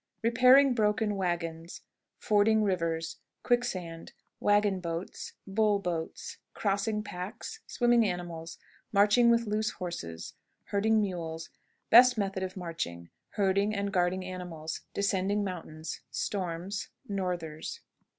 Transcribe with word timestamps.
Repairing 0.23 0.73
broken 0.73 1.15
Wagons. 1.15 1.81
Fording 2.17 2.63
Rivers. 2.63 3.17
Quicksand. 3.43 4.13
Wagon 4.39 4.79
Boats. 4.79 5.33
Bull 5.45 5.77
Boats. 5.77 6.39
Crossing 6.55 7.03
Packs. 7.03 7.59
Swimming 7.67 8.03
Animals. 8.03 8.57
Marching 8.91 9.29
with 9.29 9.45
loose 9.45 9.73
Horses. 9.73 10.33
Herding 10.69 10.99
Mules. 10.99 11.51
Best 11.91 12.17
Methods 12.17 12.45
of 12.45 12.57
Marching. 12.57 13.09
Herding 13.33 13.75
and 13.75 13.93
guarding 13.93 14.25
Animals. 14.25 14.81
Descending 14.95 15.43
Mountains. 15.43 16.01
Storms. 16.09 16.87
Northers. 17.07 17.81